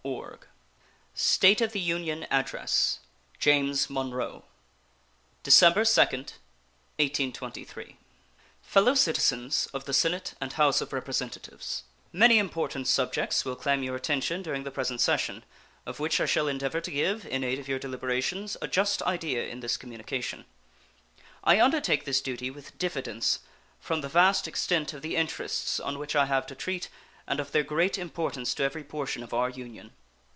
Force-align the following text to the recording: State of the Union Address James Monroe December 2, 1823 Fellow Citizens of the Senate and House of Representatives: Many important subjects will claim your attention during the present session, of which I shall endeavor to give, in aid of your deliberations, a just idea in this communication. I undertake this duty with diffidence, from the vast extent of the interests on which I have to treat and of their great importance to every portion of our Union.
State 1.13 1.61
of 1.61 1.73
the 1.73 1.79
Union 1.79 2.25
Address 2.31 2.99
James 3.37 3.87
Monroe 3.87 4.43
December 5.43 5.85
2, 5.85 6.01
1823 6.01 7.97
Fellow 8.63 8.95
Citizens 8.95 9.67
of 9.75 9.85
the 9.85 9.93
Senate 9.93 10.33
and 10.41 10.53
House 10.53 10.81
of 10.81 10.91
Representatives: 10.91 11.83
Many 12.11 12.39
important 12.39 12.87
subjects 12.87 13.45
will 13.45 13.55
claim 13.55 13.83
your 13.83 13.95
attention 13.95 14.41
during 14.41 14.63
the 14.63 14.71
present 14.71 14.99
session, 15.01 15.43
of 15.85 15.99
which 15.99 16.19
I 16.19 16.25
shall 16.25 16.47
endeavor 16.47 16.81
to 16.81 16.89
give, 16.91 17.27
in 17.27 17.43
aid 17.43 17.59
of 17.59 17.67
your 17.67 17.79
deliberations, 17.79 18.57
a 18.59 18.67
just 18.67 19.03
idea 19.03 19.45
in 19.45 19.59
this 19.59 19.77
communication. 19.77 20.45
I 21.43 21.61
undertake 21.61 22.05
this 22.05 22.21
duty 22.21 22.49
with 22.49 22.75
diffidence, 22.79 23.39
from 23.79 24.01
the 24.01 24.09
vast 24.09 24.47
extent 24.47 24.93
of 24.93 25.03
the 25.03 25.15
interests 25.15 25.79
on 25.79 25.99
which 25.99 26.15
I 26.15 26.25
have 26.25 26.47
to 26.47 26.55
treat 26.55 26.89
and 27.27 27.39
of 27.39 27.51
their 27.51 27.63
great 27.63 27.97
importance 27.99 28.55
to 28.55 28.63
every 28.63 28.83
portion 28.83 29.21
of 29.21 29.33
our 29.33 29.49
Union. 29.49 29.91